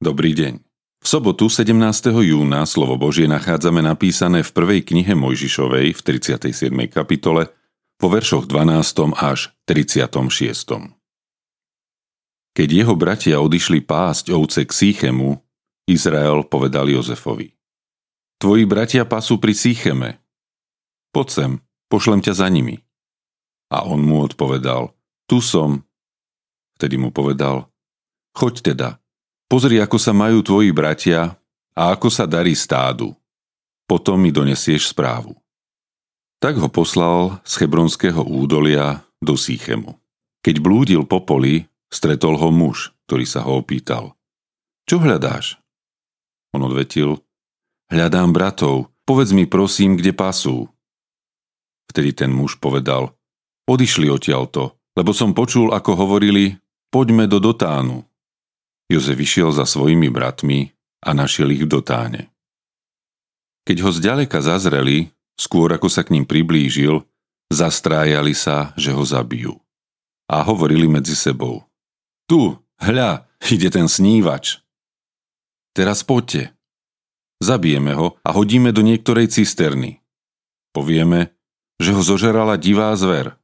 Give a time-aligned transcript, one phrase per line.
[0.00, 0.64] Dobrý deň.
[1.04, 1.76] V sobotu 17.
[2.24, 6.72] júna slovo Božie nachádzame napísané v prvej knihe Mojžišovej v 37.
[6.88, 7.52] kapitole
[8.00, 8.80] vo veršoch 12.
[9.12, 10.96] až 36.
[12.56, 15.36] Keď jeho bratia odišli pásť ovce k Sýchemu,
[15.84, 17.52] Izrael povedal Jozefovi.
[18.40, 20.16] Tvoji bratia pasú pri Sýcheme.
[21.12, 21.52] Poď sem,
[21.92, 22.80] pošlem ťa za nimi.
[23.68, 24.96] A on mu odpovedal,
[25.28, 25.84] tu som.
[26.80, 27.68] Vtedy mu povedal,
[28.32, 28.99] choď teda,
[29.50, 31.34] Pozri, ako sa majú tvoji bratia
[31.74, 33.18] a ako sa darí stádu.
[33.90, 35.34] Potom mi donesieš správu.
[36.38, 39.98] Tak ho poslal z Hebronského údolia do Sýchemu.
[40.46, 44.14] Keď blúdil po poli, stretol ho muž, ktorý sa ho opýtal.
[44.86, 45.58] Čo hľadáš?
[46.54, 47.18] On odvetil,
[47.90, 50.70] hľadám bratov, povedz mi prosím, kde pasú.
[51.90, 53.18] Vtedy ten muž povedal,
[53.66, 56.54] odišli odtiaľto, lebo som počul, ako hovorili,
[56.94, 58.06] poďme do Dotánu.
[58.90, 60.74] Jozef vyšiel za svojimi bratmi
[61.06, 62.34] a našiel ich v dotáne.
[63.62, 67.06] Keď ho zďaleka zazreli, skôr ako sa k ním priblížil,
[67.54, 69.54] zastrájali sa, že ho zabijú.
[70.26, 71.62] A hovorili medzi sebou.
[72.26, 74.58] Tu, hľa, ide ten snívač.
[75.70, 76.50] Teraz poďte.
[77.38, 80.02] Zabijeme ho a hodíme do niektorej cisterny.
[80.74, 81.34] Povieme,
[81.78, 83.38] že ho zožerala divá zver.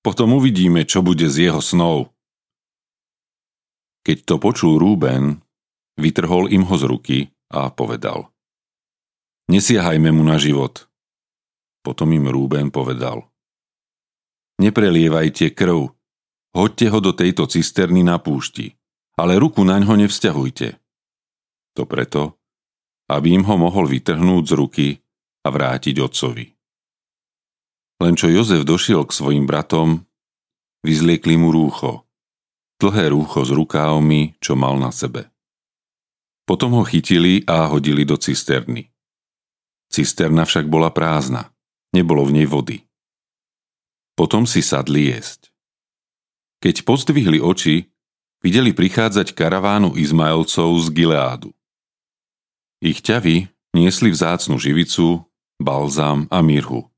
[0.00, 2.15] Potom uvidíme, čo bude z jeho snov.
[4.06, 5.42] Keď to počul Rúben,
[5.98, 7.18] vytrhol im ho z ruky
[7.50, 8.30] a povedal.
[9.50, 10.86] Nesiahajme mu na život.
[11.82, 13.26] Potom im Rúben povedal.
[14.62, 15.90] Neprelievajte krv,
[16.54, 18.78] hoďte ho do tejto cisterny na púšti,
[19.18, 20.78] ale ruku na ňo nevzťahujte.
[21.74, 22.38] To preto,
[23.10, 24.88] aby im ho mohol vytrhnúť z ruky
[25.42, 26.46] a vrátiť otcovi.
[28.06, 30.06] Len čo Jozef došiel k svojim bratom,
[30.86, 32.02] vyzliekli mu rúcho–
[32.80, 35.28] dlhé rúcho s rukávmi, čo mal na sebe.
[36.46, 38.92] Potom ho chytili a hodili do cisterny.
[39.90, 41.50] Cisterna však bola prázdna,
[41.90, 42.86] nebolo v nej vody.
[44.14, 45.50] Potom si sadli jesť.
[46.62, 47.90] Keď pozdvihli oči,
[48.40, 51.50] videli prichádzať karavánu Izmaelcov z Gileádu.
[52.80, 55.26] Ich ťavy niesli vzácnu živicu,
[55.60, 56.88] balzám a mirhu.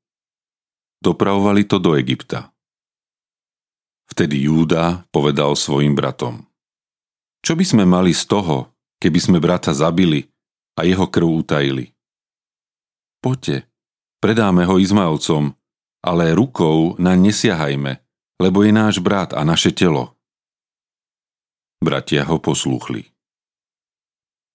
[1.03, 2.51] Dopravovali to do Egypta.
[4.09, 6.49] Vtedy Júda povedal svojim bratom.
[7.45, 10.27] Čo by sme mali z toho, keby sme brata zabili
[10.75, 11.93] a jeho krv utajili?
[13.21, 13.69] Poďte,
[14.19, 15.55] predáme ho Izmaelcom,
[16.03, 18.01] ale rukou na nesiahajme,
[18.41, 20.15] lebo je náš brat a naše telo.
[21.79, 23.07] Bratia ho poslúchli.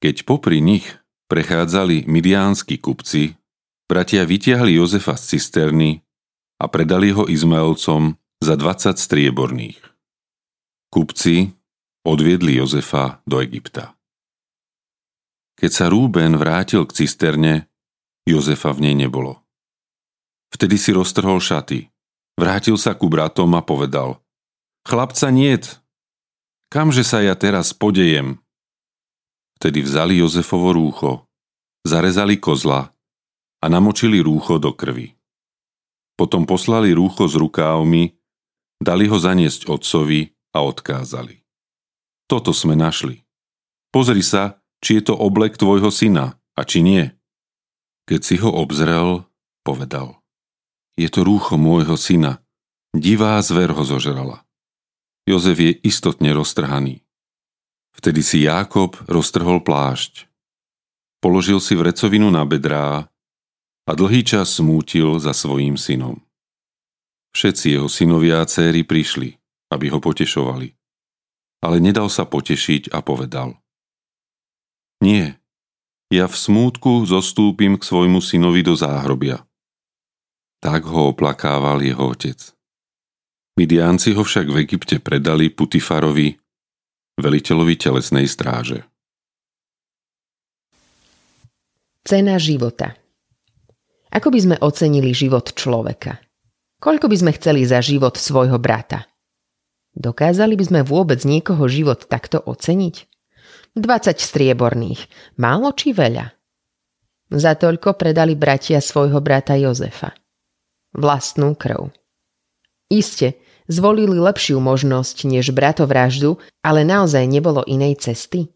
[0.03, 0.83] Keď popri nich
[1.31, 3.39] prechádzali midiánsky kupci,
[3.87, 6.03] bratia vytiahli Jozefa z cisterny
[6.59, 9.79] a predali ho Izmaelcom za 20 strieborných.
[10.91, 11.47] Kupci
[12.03, 13.95] odviedli Jozefa do Egypta.
[15.55, 17.71] Keď sa Rúben vrátil k cisterne,
[18.27, 19.39] Jozefa v nej nebolo.
[20.51, 21.87] Vtedy si roztrhol šaty,
[22.35, 24.19] vrátil sa ku bratom a povedal
[24.83, 25.79] Chlapca niet,
[26.67, 28.43] kamže sa ja teraz podejem?
[29.55, 31.31] Vtedy vzali Jozefovo rúcho,
[31.87, 32.91] zarezali kozla
[33.63, 35.15] a namočili rúcho do krvi.
[36.19, 38.22] Potom poslali rúcho s rukávmi
[38.83, 41.39] Dali ho zaniesť otcovi a odkázali.
[42.27, 43.23] Toto sme našli.
[43.95, 47.07] Pozri sa, či je to oblek tvojho syna a či nie.
[48.11, 49.23] Keď si ho obzrel,
[49.63, 50.19] povedal.
[50.99, 52.43] Je to rúcho môjho syna.
[52.91, 54.43] Divá zver ho zožrala.
[55.23, 56.99] Jozef je istotne roztrhaný.
[57.95, 60.27] Vtedy si Jákob roztrhol plášť.
[61.23, 63.07] Položil si vrecovinu na bedrá
[63.87, 66.19] a dlhý čas smútil za svojím synom.
[67.33, 69.33] Všetci jeho synovia a céry prišli,
[69.73, 70.69] aby ho potešovali.
[71.65, 73.57] Ale nedal sa potešiť a povedal.
[75.01, 75.41] Nie,
[76.13, 79.41] ja v smútku zostúpim k svojmu synovi do záhrobia.
[80.61, 82.37] Tak ho oplakával jeho otec.
[83.57, 86.37] Midiánci ho však v Egypte predali Putifarovi,
[87.17, 88.85] veliteľovi telesnej stráže.
[92.03, 92.93] Cena života
[94.13, 96.19] Ako by sme ocenili život človeka?
[96.83, 99.07] Koľko by sme chceli za život svojho brata?
[99.95, 103.07] Dokázali by sme vôbec niekoho život takto oceniť?
[103.79, 105.07] 20 strieborných.
[105.39, 106.35] Málo či veľa?
[107.31, 110.11] Za toľko predali bratia svojho brata Jozefa.
[110.91, 111.87] Vlastnú krv.
[112.91, 113.39] Iste,
[113.71, 118.51] zvolili lepšiu možnosť než bratovraždu, ale naozaj nebolo inej cesty.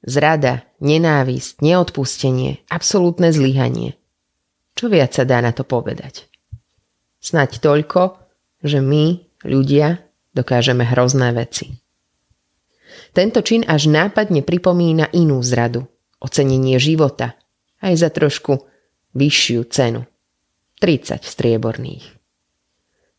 [0.00, 4.00] Zrada, nenávisť, neodpustenie, absolútne zlyhanie.
[4.72, 6.33] Čo viac sa dá na to povedať?
[7.24, 8.20] Snaď toľko,
[8.60, 10.04] že my, ľudia,
[10.36, 11.72] dokážeme hrozné veci.
[13.16, 15.88] Tento čin až nápadne pripomína inú zradu.
[16.20, 17.32] Ocenenie života.
[17.80, 18.68] Aj za trošku
[19.16, 20.04] vyššiu cenu.
[20.84, 22.04] 30 strieborných.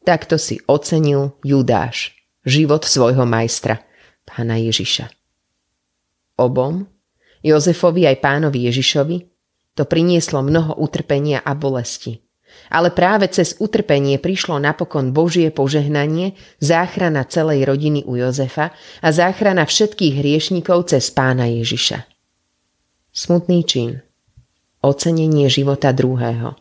[0.05, 2.13] Takto si ocenil Judáš
[2.45, 3.81] život svojho majstra,
[4.21, 5.09] pána Ježiša.
[6.37, 6.85] Obom,
[7.41, 9.17] Jozefovi aj pánovi Ježišovi,
[9.73, 12.24] to prinieslo mnoho utrpenia a bolesti.
[12.71, 19.63] Ale práve cez utrpenie prišlo napokon Božie požehnanie, záchrana celej rodiny u Jozefa a záchrana
[19.63, 22.03] všetkých hriešnikov cez pána Ježiša.
[23.15, 24.01] Smutný čin.
[24.83, 26.57] Ocenenie života druhého.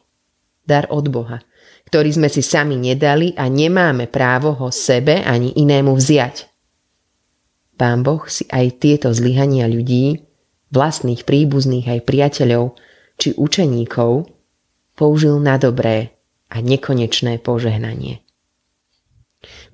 [0.64, 1.44] Dar od Boha,
[1.91, 6.49] ktorý sme si sami nedali a nemáme právo ho sebe ani inému vziať.
[7.75, 10.25] Pán Boh si aj tieto zlyhania ľudí,
[10.70, 12.79] vlastných príbuzných aj priateľov
[13.19, 14.31] či učeníkov,
[14.94, 16.14] použil na dobré
[16.50, 18.25] a nekonečné požehnanie.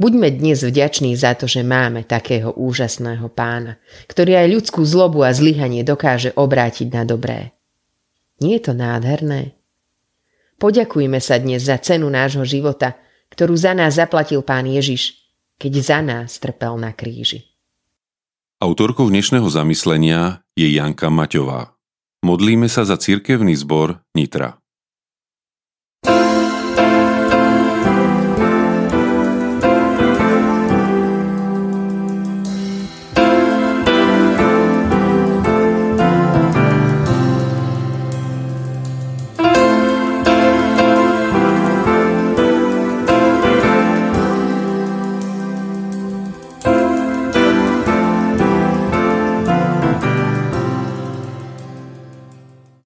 [0.03, 3.79] Buďme dnes vďační za to, že máme takého úžasného pána,
[4.11, 7.55] ktorý aj ľudskú zlobu a zlyhanie dokáže obrátiť na dobré.
[8.43, 9.55] Nie je to nádherné?
[10.59, 12.99] Poďakujme sa dnes za cenu nášho života,
[13.31, 15.17] ktorú za nás zaplatil pán Ježiš,
[15.57, 17.47] keď za nás trpel na kríži.
[18.61, 21.73] Autorkou dnešného zamyslenia je Janka Maťová.
[22.21, 24.60] Modlíme sa za cirkevný zbor Nitra.